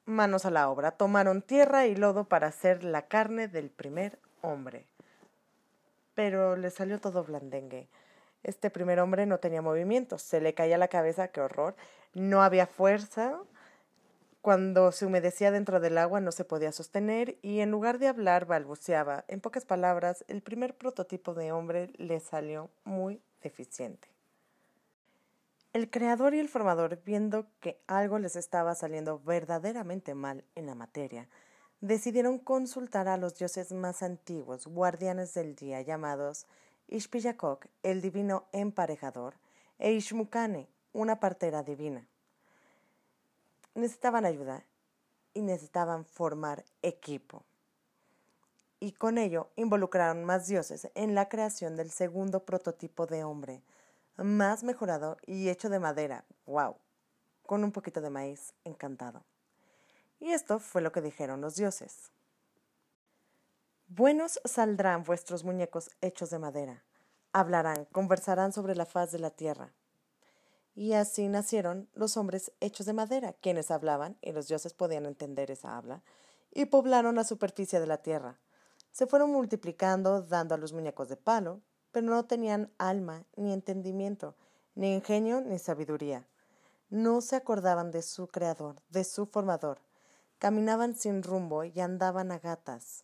manos 0.06 0.46
a 0.46 0.52
la 0.52 0.70
obra. 0.70 0.92
Tomaron 0.92 1.42
tierra 1.42 1.88
y 1.88 1.96
lodo 1.96 2.26
para 2.26 2.48
hacer 2.48 2.84
la 2.84 3.08
carne 3.08 3.48
del 3.48 3.70
primer 3.70 4.20
hombre. 4.42 4.86
Pero 6.14 6.56
le 6.56 6.70
salió 6.70 7.00
todo 7.00 7.24
blandengue. 7.24 7.88
Este 8.44 8.70
primer 8.70 9.00
hombre 9.00 9.26
no 9.26 9.40
tenía 9.40 9.62
movimiento, 9.62 10.18
se 10.18 10.40
le 10.40 10.54
caía 10.54 10.78
la 10.78 10.88
cabeza, 10.88 11.30
qué 11.30 11.42
horror. 11.42 11.76
No 12.14 12.42
había 12.42 12.68
fuerza, 12.68 13.38
cuando 14.50 14.92
se 14.92 15.06
humedecía 15.06 15.52
dentro 15.52 15.80
del 15.80 16.00
agua 16.00 16.22
no 16.22 16.32
se 16.32 16.44
podía 16.44 16.72
sostener 16.72 17.38
y 17.44 17.60
en 17.60 17.70
lugar 17.70 18.00
de 18.00 18.08
hablar 18.08 18.48
balbuceaba. 18.48 19.24
En 19.28 19.42
pocas 19.42 19.64
palabras, 19.64 20.26
el 20.28 20.42
primer 20.42 20.76
prototipo 20.76 21.36
de 21.36 21.52
hombre 21.52 21.94
le 21.98 22.20
salió 22.20 22.72
muy 22.84 23.22
deficiente. 23.44 24.08
El 25.72 25.92
creador 25.92 26.34
y 26.34 26.40
el 26.40 26.50
formador, 26.50 27.00
viendo 27.06 27.46
que 27.60 27.80
algo 27.86 28.18
les 28.18 28.36
estaba 28.36 28.74
saliendo 28.74 29.20
verdaderamente 29.20 30.16
mal 30.16 30.44
en 30.56 30.66
la 30.66 30.74
materia, 30.74 31.30
decidieron 31.80 32.40
consultar 32.40 33.08
a 33.08 33.18
los 33.18 33.38
dioses 33.38 33.72
más 33.72 34.02
antiguos, 34.02 34.66
guardianes 34.66 35.36
del 35.36 35.54
día, 35.54 35.84
llamados 35.84 36.48
Ishpiyakok, 36.88 37.68
el 37.84 38.02
divino 38.02 38.48
emparejador, 38.52 39.36
e 39.78 39.92
Ishmukane, 39.92 40.70
una 40.92 41.20
partera 41.20 41.62
divina 41.62 42.08
necesitaban 43.80 44.26
ayuda 44.26 44.64
y 45.34 45.42
necesitaban 45.42 46.06
formar 46.06 46.66
equipo. 46.82 47.44
y 48.80 48.94
con 48.94 49.18
ello 49.18 49.50
involucraron 49.56 50.24
más 50.24 50.48
dioses 50.48 50.90
en 50.96 51.14
la 51.14 51.28
creación 51.28 51.76
del 51.76 51.92
segundo 51.92 52.46
prototipo 52.46 53.06
de 53.08 53.24
hombre, 53.24 53.62
más 54.16 54.64
mejorado 54.64 55.18
y 55.26 55.50
hecho 55.50 55.70
de 55.70 55.80
madera, 55.80 56.24
wow, 56.46 56.76
con 57.46 57.64
un 57.64 57.72
poquito 57.72 58.00
de 58.02 58.10
maíz 58.10 58.54
encantado. 58.64 59.24
Y 60.20 60.32
esto 60.32 60.60
fue 60.60 60.82
lo 60.82 60.92
que 60.92 61.02
dijeron 61.02 61.42
los 61.42 61.56
dioses. 61.56 62.12
Buenos 63.88 64.40
saldrán 64.46 65.04
vuestros 65.04 65.44
muñecos 65.44 65.90
hechos 66.02 66.30
de 66.30 66.40
madera, 66.40 66.84
hablarán, 67.34 67.86
conversarán 67.92 68.54
sobre 68.54 68.76
la 68.76 68.86
faz 68.86 69.12
de 69.12 69.20
la 69.20 69.32
tierra. 69.32 69.74
Y 70.80 70.94
así 70.94 71.28
nacieron 71.28 71.90
los 71.94 72.16
hombres 72.16 72.54
hechos 72.62 72.86
de 72.86 72.94
madera, 72.94 73.34
quienes 73.34 73.70
hablaban, 73.70 74.18
y 74.22 74.32
los 74.32 74.48
dioses 74.48 74.74
podían 74.74 75.06
entender 75.06 75.52
esa 75.52 75.76
habla, 75.76 76.04
y 76.52 76.68
poblaron 76.68 77.16
la 77.16 77.26
superficie 77.26 77.82
de 77.82 77.86
la 77.86 77.98
tierra. 77.98 78.40
Se 78.90 79.06
fueron 79.06 79.34
multiplicando, 79.34 80.22
dando 80.22 80.56
a 80.56 80.58
los 80.58 80.72
muñecos 80.72 81.10
de 81.10 81.18
palo, 81.18 81.60
pero 81.92 82.08
no 82.08 82.24
tenían 82.28 82.72
alma, 82.78 83.26
ni 83.36 83.52
entendimiento, 83.52 84.38
ni 84.74 84.94
ingenio, 84.94 85.42
ni 85.42 85.60
sabiduría. 85.60 86.30
No 86.90 87.20
se 87.20 87.36
acordaban 87.36 87.92
de 87.92 88.02
su 88.02 88.28
creador, 88.28 88.78
de 88.88 89.04
su 89.04 89.26
formador. 89.26 89.82
Caminaban 90.38 90.96
sin 90.96 91.24
rumbo 91.24 91.66
y 91.66 91.78
andaban 91.82 92.32
a 92.32 92.40
gatas. 92.40 93.04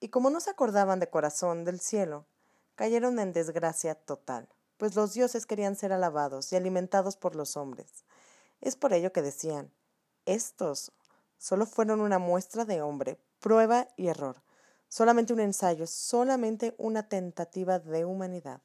Y 0.00 0.08
como 0.08 0.30
no 0.30 0.40
se 0.40 0.50
acordaban 0.50 0.98
de 0.98 1.08
corazón 1.08 1.64
del 1.64 1.78
cielo, 1.78 2.26
cayeron 2.74 3.20
en 3.20 3.32
desgracia 3.32 3.94
total, 3.94 4.48
pues 4.78 4.96
los 4.96 5.12
dioses 5.12 5.44
querían 5.44 5.76
ser 5.76 5.92
alabados 5.92 6.50
y 6.52 6.56
alimentados 6.56 7.16
por 7.16 7.36
los 7.36 7.56
hombres. 7.56 8.04
Es 8.62 8.76
por 8.76 8.94
ello 8.94 9.12
que 9.12 9.20
decían, 9.20 9.70
estos 10.24 10.92
solo 11.36 11.66
fueron 11.66 12.00
una 12.00 12.18
muestra 12.18 12.64
de 12.64 12.80
hombre, 12.80 13.18
prueba 13.40 13.88
y 13.96 14.08
error, 14.08 14.42
solamente 14.88 15.32
un 15.32 15.40
ensayo, 15.40 15.86
solamente 15.86 16.74
una 16.78 17.08
tentativa 17.08 17.78
de 17.78 18.04
humanidad. 18.04 18.62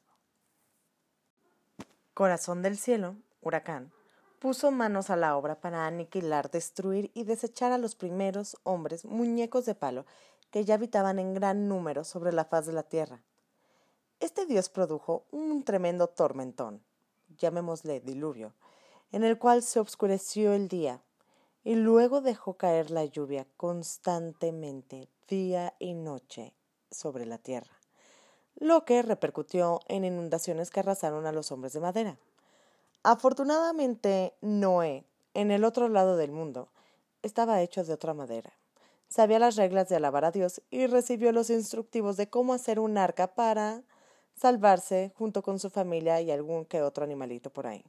Corazón 2.14 2.62
del 2.62 2.78
cielo, 2.78 3.16
huracán, 3.40 3.92
puso 4.38 4.70
manos 4.70 5.10
a 5.10 5.16
la 5.16 5.36
obra 5.36 5.60
para 5.60 5.86
aniquilar, 5.86 6.50
destruir 6.50 7.10
y 7.14 7.24
desechar 7.24 7.72
a 7.72 7.78
los 7.78 7.94
primeros 7.94 8.56
hombres 8.62 9.04
muñecos 9.04 9.64
de 9.64 9.74
palo 9.74 10.06
que 10.50 10.64
ya 10.64 10.74
habitaban 10.74 11.18
en 11.18 11.34
gran 11.34 11.66
número 11.66 12.04
sobre 12.04 12.32
la 12.32 12.44
faz 12.44 12.66
de 12.66 12.72
la 12.72 12.84
tierra. 12.84 13.22
Este 14.20 14.46
dios 14.46 14.68
produjo 14.68 15.26
un 15.30 15.64
tremendo 15.64 16.08
tormentón, 16.08 16.82
llamémosle 17.36 18.00
diluvio, 18.00 18.54
en 19.12 19.24
el 19.24 19.38
cual 19.38 19.62
se 19.62 19.80
obscureció 19.80 20.52
el 20.52 20.68
día, 20.68 21.02
y 21.62 21.74
luego 21.74 22.20
dejó 22.20 22.54
caer 22.54 22.90
la 22.90 23.04
lluvia 23.04 23.46
constantemente, 23.56 25.08
día 25.28 25.74
y 25.78 25.94
noche, 25.94 26.54
sobre 26.90 27.26
la 27.26 27.38
tierra, 27.38 27.80
lo 28.56 28.84
que 28.84 29.02
repercutió 29.02 29.80
en 29.88 30.04
inundaciones 30.04 30.70
que 30.70 30.80
arrasaron 30.80 31.26
a 31.26 31.32
los 31.32 31.50
hombres 31.52 31.72
de 31.72 31.80
madera. 31.80 32.18
Afortunadamente, 33.02 34.34
Noé, 34.40 35.04
en 35.34 35.50
el 35.50 35.64
otro 35.64 35.88
lado 35.88 36.16
del 36.16 36.30
mundo, 36.30 36.68
estaba 37.22 37.60
hecho 37.62 37.84
de 37.84 37.92
otra 37.92 38.14
madera. 38.14 38.52
Sabía 39.08 39.38
las 39.38 39.56
reglas 39.56 39.88
de 39.88 39.96
alabar 39.96 40.24
a 40.24 40.30
Dios 40.30 40.62
y 40.70 40.86
recibió 40.86 41.32
los 41.32 41.50
instructivos 41.50 42.16
de 42.16 42.28
cómo 42.30 42.54
hacer 42.54 42.78
un 42.78 42.96
arca 42.96 43.34
para 43.34 43.82
salvarse 44.34 45.12
junto 45.16 45.42
con 45.42 45.58
su 45.58 45.70
familia 45.70 46.20
y 46.20 46.30
algún 46.30 46.64
que 46.64 46.82
otro 46.82 47.04
animalito 47.04 47.50
por 47.50 47.66
ahí. 47.66 47.84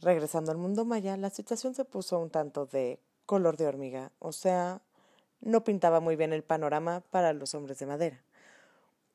Regresando 0.00 0.50
al 0.50 0.58
mundo 0.58 0.84
maya, 0.84 1.16
la 1.16 1.30
situación 1.30 1.74
se 1.74 1.84
puso 1.84 2.18
un 2.18 2.30
tanto 2.30 2.66
de 2.66 2.98
color 3.26 3.56
de 3.56 3.66
hormiga, 3.66 4.12
o 4.18 4.32
sea, 4.32 4.82
no 5.40 5.64
pintaba 5.64 6.00
muy 6.00 6.16
bien 6.16 6.32
el 6.32 6.42
panorama 6.42 7.02
para 7.10 7.32
los 7.32 7.54
hombres 7.54 7.78
de 7.78 7.86
madera. 7.86 8.22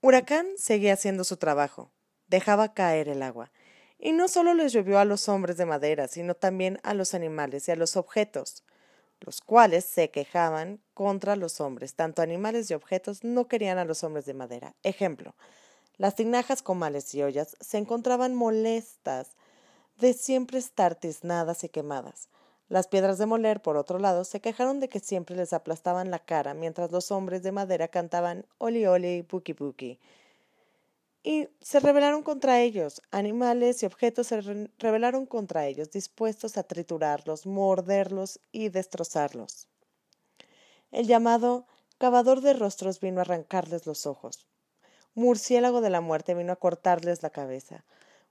Huracán 0.02 0.47
seguía 0.58 0.93
haciendo 0.93 1.24
su 1.24 1.38
trabajo, 1.38 1.91
dejaba 2.28 2.74
caer 2.74 3.10
el 3.10 3.21
agua, 3.21 3.52
y 4.00 4.13
no 4.13 4.30
solo 4.30 4.54
les 4.54 4.71
llovió 4.71 4.97
a 4.97 5.06
los 5.06 5.28
hombres 5.28 5.58
de 5.58 5.65
madera, 5.65 6.08
sino 6.08 6.34
también 6.34 6.80
a 6.84 6.93
los 6.93 7.13
animales 7.13 7.67
y 7.67 7.71
a 7.71 7.76
los 7.76 7.97
objetos, 7.97 8.63
los 9.19 9.41
cuales 9.41 9.84
se 9.84 10.10
quejaban 10.10 10.80
contra 10.93 11.36
los 11.36 11.60
hombres. 11.60 11.95
Tanto 11.95 12.21
animales 12.21 12.71
y 12.71 12.74
objetos 12.74 13.26
no 13.26 13.50
querían 13.50 13.78
a 13.78 13.84
los 13.84 14.04
hombres 14.06 14.26
de 14.26 14.34
madera. 14.34 14.74
Ejemplo, 14.84 15.36
las 16.00 16.16
tinajas, 16.16 16.64
comales 16.64 17.14
y 17.14 17.22
ollas 17.22 17.58
se 17.60 17.78
encontraban 17.78 18.34
molestas 18.34 19.36
de 19.98 20.14
siempre 20.14 20.58
estar 20.58 20.96
tiznadas 20.96 21.66
y 21.66 21.70
quemadas. 21.70 22.30
Las 22.70 22.88
piedras 22.88 23.18
de 23.18 23.26
moler, 23.26 23.62
por 23.62 23.76
otro 23.76 24.00
lado, 24.00 24.24
se 24.24 24.40
quejaron 24.40 24.80
de 24.80 24.88
que 24.88 25.02
siempre 25.02 25.36
les 25.36 25.52
aplastaban 25.52 26.10
la 26.10 26.20
cara 26.20 26.54
mientras 26.54 26.92
los 26.92 27.12
hombres 27.12 27.44
de 27.44 27.52
madera 27.52 27.90
cantaban 27.90 28.46
oli 28.60 28.86
oli 28.86 29.24
buki 29.24 29.52
buki. 29.52 30.00
Y 31.22 31.50
se 31.60 31.82
rebelaron 31.82 32.24
contra 32.24 32.62
ellos. 32.62 33.02
Animales 33.12 33.84
y 33.84 33.86
objetos 33.86 34.28
se 34.28 34.70
rebelaron 34.78 35.26
contra 35.26 35.68
ellos, 35.68 35.92
dispuestos 35.92 36.58
a 36.58 36.64
triturarlos, 36.64 37.46
morderlos 37.46 38.40
y 38.54 38.70
destrozarlos. 38.70 39.68
El 40.92 41.08
llamado 41.08 41.68
cavador 41.98 42.40
de 42.40 42.54
rostros 42.54 43.02
vino 43.02 43.20
a 43.20 43.24
arrancarles 43.24 43.86
los 43.86 44.06
ojos. 44.06 44.49
Murciélago 45.19 45.82
de 45.82 45.89
la 45.89 45.99
muerte 45.99 46.34
vino 46.34 46.53
a 46.53 46.55
cortarles 46.55 47.23
la 47.23 47.29
cabeza. 47.29 47.84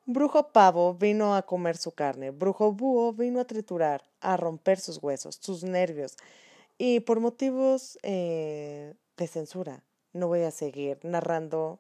Brujo 0.07 0.53
pavo 0.53 0.95
vino 0.95 1.37
a 1.37 1.43
comer 1.43 1.77
su 1.77 1.93
carne. 1.93 2.31
Brujo 2.31 2.73
búho 2.73 3.13
vino 3.13 3.41
a 3.41 3.45
triturar, 3.45 4.05
a 4.23 4.39
romper 4.39 4.81
sus 4.81 5.03
huesos, 5.03 5.39
sus 5.39 5.65
nervios. 5.65 6.17
Y 6.79 7.01
por 7.01 7.21
motivos 7.21 7.99
eh, 8.03 8.95
de 9.19 9.27
censura, 9.27 9.85
no 10.15 10.29
voy 10.29 10.45
a 10.45 10.51
seguir 10.51 10.99
narrando 11.03 11.79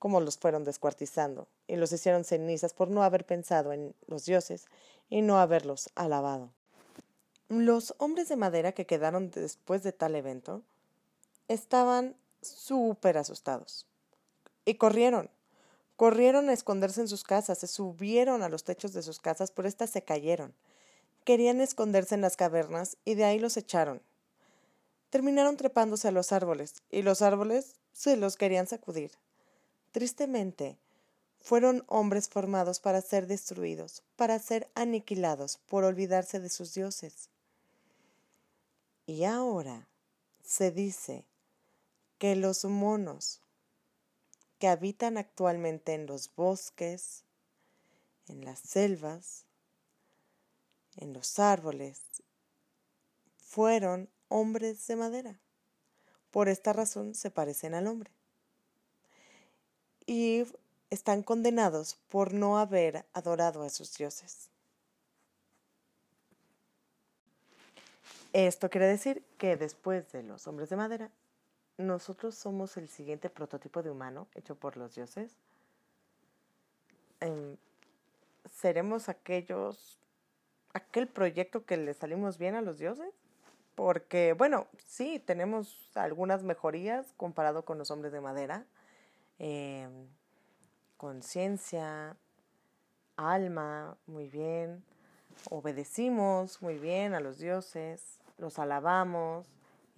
cómo 0.00 0.20
los 0.20 0.38
fueron 0.38 0.64
descuartizando 0.64 1.46
y 1.68 1.76
los 1.76 1.92
hicieron 1.92 2.24
cenizas 2.24 2.74
por 2.74 2.90
no 2.90 3.04
haber 3.04 3.24
pensado 3.24 3.72
en 3.72 3.94
los 4.08 4.24
dioses 4.24 4.66
y 5.08 5.22
no 5.22 5.38
haberlos 5.38 5.88
alabado. 5.94 6.50
Los 7.48 7.94
hombres 7.98 8.28
de 8.28 8.34
madera 8.34 8.72
que 8.72 8.86
quedaron 8.86 9.30
después 9.30 9.84
de 9.84 9.92
tal 9.92 10.16
evento 10.16 10.62
estaban 11.46 12.16
súper 12.42 13.18
asustados. 13.18 13.87
Y 14.68 14.74
corrieron. 14.74 15.30
Corrieron 15.96 16.50
a 16.50 16.52
esconderse 16.52 17.00
en 17.00 17.08
sus 17.08 17.24
casas, 17.24 17.56
se 17.56 17.66
subieron 17.66 18.42
a 18.42 18.50
los 18.50 18.64
techos 18.64 18.92
de 18.92 19.02
sus 19.02 19.18
casas, 19.18 19.50
pero 19.50 19.66
éstas 19.66 19.88
se 19.88 20.02
cayeron. 20.02 20.52
Querían 21.24 21.62
esconderse 21.62 22.14
en 22.14 22.20
las 22.20 22.36
cavernas 22.36 22.98
y 23.06 23.14
de 23.14 23.24
ahí 23.24 23.38
los 23.38 23.56
echaron. 23.56 24.02
Terminaron 25.08 25.56
trepándose 25.56 26.06
a 26.06 26.10
los 26.10 26.32
árboles, 26.32 26.82
y 26.90 27.00
los 27.00 27.22
árboles 27.22 27.76
se 27.94 28.18
los 28.18 28.36
querían 28.36 28.66
sacudir. 28.66 29.12
Tristemente, 29.92 30.76
fueron 31.40 31.82
hombres 31.86 32.28
formados 32.28 32.78
para 32.78 33.00
ser 33.00 33.26
destruidos, 33.26 34.02
para 34.16 34.38
ser 34.38 34.68
aniquilados, 34.74 35.60
por 35.66 35.84
olvidarse 35.84 36.40
de 36.40 36.50
sus 36.50 36.74
dioses. 36.74 37.30
Y 39.06 39.24
ahora 39.24 39.88
se 40.44 40.70
dice 40.70 41.24
que 42.18 42.36
los 42.36 42.66
monos 42.66 43.40
que 44.58 44.68
habitan 44.68 45.18
actualmente 45.18 45.94
en 45.94 46.06
los 46.06 46.34
bosques, 46.34 47.24
en 48.26 48.44
las 48.44 48.58
selvas, 48.58 49.44
en 50.96 51.12
los 51.12 51.38
árboles, 51.38 52.00
fueron 53.38 54.08
hombres 54.28 54.86
de 54.86 54.96
madera. 54.96 55.40
Por 56.30 56.48
esta 56.48 56.72
razón 56.72 57.14
se 57.14 57.30
parecen 57.30 57.74
al 57.74 57.86
hombre. 57.86 58.10
Y 60.06 60.44
están 60.90 61.22
condenados 61.22 61.96
por 62.08 62.32
no 62.32 62.58
haber 62.58 63.06
adorado 63.12 63.62
a 63.62 63.70
sus 63.70 63.96
dioses. 63.96 64.48
Esto 68.32 68.68
quiere 68.68 68.86
decir 68.86 69.22
que 69.38 69.56
después 69.56 70.12
de 70.12 70.22
los 70.22 70.46
hombres 70.46 70.68
de 70.68 70.76
madera 70.76 71.10
nosotros 71.78 72.34
somos 72.34 72.76
el 72.76 72.88
siguiente 72.88 73.30
prototipo 73.30 73.82
de 73.82 73.90
humano 73.90 74.26
hecho 74.34 74.56
por 74.56 74.76
los 74.76 74.94
dioses. 74.94 75.32
Em, 77.20 77.56
seremos 78.50 79.08
aquellos, 79.08 79.98
aquel 80.72 81.08
proyecto 81.08 81.64
que 81.64 81.76
le 81.76 81.94
salimos 81.94 82.36
bien 82.36 82.56
a 82.56 82.62
los 82.62 82.78
dioses. 82.78 83.14
Porque, 83.74 84.32
bueno, 84.32 84.66
sí, 84.88 85.22
tenemos 85.24 85.96
algunas 85.96 86.42
mejorías 86.42 87.12
comparado 87.16 87.64
con 87.64 87.78
los 87.78 87.92
hombres 87.92 88.12
de 88.12 88.20
madera. 88.20 88.66
Em, 89.38 90.08
conciencia, 90.96 92.16
alma, 93.16 93.96
muy 94.06 94.28
bien. 94.28 94.82
Obedecimos 95.50 96.60
muy 96.60 96.76
bien 96.78 97.14
a 97.14 97.20
los 97.20 97.38
dioses, 97.38 98.18
los 98.36 98.58
alabamos, 98.58 99.46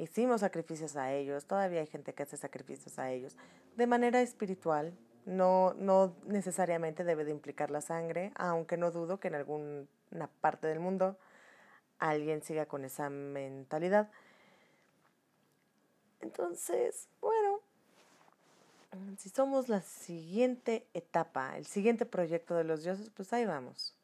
hicimos 0.00 0.40
sacrificios 0.40 0.96
a 0.96 1.12
ellos, 1.12 1.44
todavía 1.44 1.80
hay 1.80 1.86
gente 1.86 2.14
que 2.14 2.22
hace 2.22 2.36
sacrificios 2.36 2.98
a 2.98 3.10
ellos, 3.10 3.36
de 3.76 3.86
manera 3.86 4.20
espiritual, 4.22 4.96
no, 5.26 5.74
no 5.74 6.14
necesariamente 6.26 7.04
debe 7.04 7.24
de 7.24 7.32
implicar 7.32 7.70
la 7.70 7.82
sangre, 7.82 8.32
aunque 8.36 8.76
no 8.76 8.90
dudo 8.90 9.20
que 9.20 9.28
en 9.28 9.34
alguna 9.34 9.86
parte 10.40 10.66
del 10.66 10.80
mundo 10.80 11.18
alguien 11.98 12.42
siga 12.42 12.66
con 12.66 12.84
esa 12.84 13.10
mentalidad. 13.10 14.10
Entonces, 16.20 17.08
bueno, 17.20 17.60
si 19.18 19.28
somos 19.28 19.68
la 19.68 19.82
siguiente 19.82 20.86
etapa, 20.94 21.56
el 21.58 21.66
siguiente 21.66 22.06
proyecto 22.06 22.54
de 22.54 22.64
los 22.64 22.82
dioses, 22.82 23.10
pues 23.10 23.32
ahí 23.32 23.44
vamos. 23.44 23.94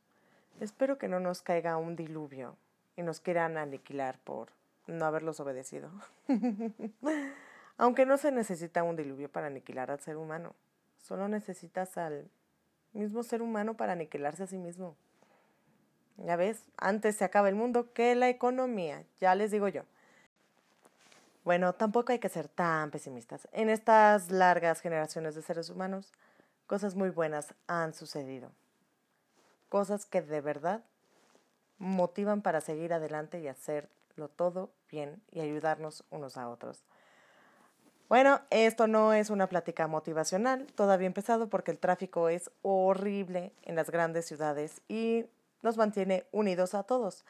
Espero 0.61 0.99
que 0.99 1.09
no 1.09 1.21
nos 1.21 1.43
caiga 1.43 1.77
un 1.77 1.97
diluvio 1.97 2.57
y 2.97 3.03
nos 3.03 3.21
quieran 3.21 3.57
aniquilar 3.57 4.19
por 4.21 4.51
no 4.87 5.05
haberlos 5.05 5.41
obedecido. 5.41 5.91
Aunque 7.79 8.07
no 8.07 8.17
se 8.17 8.33
necesita 8.33 8.83
un 8.83 8.97
diluvio 8.97 9.31
para 9.31 9.49
aniquilar 9.49 9.91
al 9.91 10.01
ser 10.01 10.17
humano, 10.17 10.55
solo 10.99 11.29
necesitas 11.29 11.99
al 11.99 12.31
mismo 12.93 13.23
ser 13.23 13.43
humano 13.43 13.75
para 13.75 13.93
aniquilarse 13.93 14.45
a 14.45 14.47
sí 14.47 14.59
mismo. 14.59 14.97
Ya 16.17 16.37
ves, 16.37 16.65
antes 16.79 17.17
se 17.17 17.25
acaba 17.25 17.49
el 17.49 17.55
mundo 17.55 17.93
que 17.93 18.15
la 18.15 18.29
economía, 18.29 19.05
ya 19.21 19.35
les 19.35 19.51
digo 19.51 19.69
yo. 19.69 19.83
Bueno, 21.45 21.75
tampoco 21.75 22.11
hay 22.13 22.19
que 22.19 22.29
ser 22.29 22.49
tan 22.49 22.91
pesimistas. 22.91 23.47
En 23.53 23.69
estas 23.69 24.31
largas 24.31 24.81
generaciones 24.81 25.35
de 25.35 25.43
seres 25.43 25.71
humanos, 25.71 26.13
cosas 26.67 26.97
muy 26.97 27.11
buenas 27.11 27.55
han 27.69 27.95
sucedido. 27.95 28.51
Cosas 29.69 30.07
que 30.07 30.23
de 30.23 30.41
verdad 30.41 30.83
motivan 31.79 32.43
para 32.43 32.61
seguir 32.61 32.93
adelante 32.93 33.41
y 33.41 33.49
hacerlo 34.17 34.29
todo 34.29 34.71
bien 34.91 35.23
y 35.31 35.41
ayudarnos 35.41 36.05
unos 36.11 36.37
a 36.39 36.49
otros. 36.49 36.83
Bueno, 38.09 38.41
esto 38.51 38.87
no 38.87 39.13
es 39.13 39.31
una 39.31 39.49
plática 39.49 39.89
motivacional, 39.89 40.67
todavía 40.75 41.07
empezado 41.07 41.49
porque 41.49 41.73
el 41.73 41.79
tráfico 41.79 42.29
es 42.29 42.51
horrible 42.63 43.53
en 43.63 43.75
las 43.77 43.91
grandes 43.91 44.27
ciudades 44.27 44.81
y 44.89 45.27
nos 45.63 45.77
mantiene 45.77 46.25
unidos 46.33 46.75
a 46.75 46.85
todos. 46.85 47.25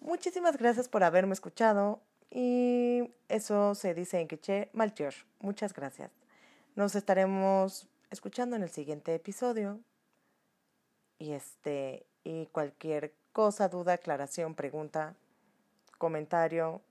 Muchísimas 0.00 0.56
gracias 0.56 0.88
por 0.88 1.04
haberme 1.04 1.34
escuchado 1.34 2.00
y 2.30 3.10
eso 3.28 3.74
se 3.74 3.92
dice 3.92 4.20
en 4.20 4.28
quiché 4.28 4.70
malcher. 4.72 5.14
Muchas 5.40 5.74
gracias. 5.74 6.10
Nos 6.74 6.94
estaremos 6.94 7.88
escuchando 8.10 8.56
en 8.56 8.62
el 8.62 8.70
siguiente 8.70 9.14
episodio. 9.14 9.80
Y 11.18 11.32
este 11.32 12.06
y 12.24 12.46
cualquier 12.46 13.14
cosa, 13.32 13.68
duda, 13.68 13.94
aclaración, 13.94 14.54
pregunta, 14.54 15.16
comentario 16.02 16.82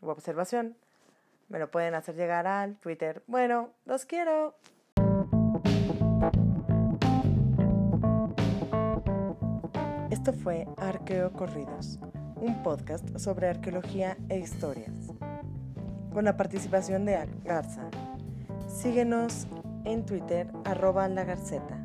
u 0.00 0.08
observación 0.08 0.76
me 1.48 1.60
lo 1.60 1.70
pueden 1.70 1.94
hacer 1.94 2.16
llegar 2.16 2.48
al 2.48 2.74
Twitter. 2.78 3.22
Bueno, 3.28 3.70
los 3.84 4.06
quiero. 4.06 4.56
Esto 10.10 10.32
fue 10.32 10.66
Arqueo 10.78 11.32
Corridos, 11.32 12.00
un 12.34 12.60
podcast 12.64 13.06
sobre 13.18 13.48
arqueología 13.48 14.16
e 14.28 14.40
historias, 14.40 15.12
con 16.12 16.24
la 16.24 16.36
participación 16.36 17.04
de 17.04 17.24
Garza. 17.44 17.88
Síguenos 18.66 19.46
en 19.84 20.04
Twitter, 20.04 20.50
arroba 20.64 21.06
la 21.06 21.22
Garceta. 21.22 21.81